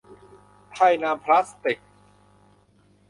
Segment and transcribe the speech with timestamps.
[0.71, 1.87] ไทยนามพลาสติกส์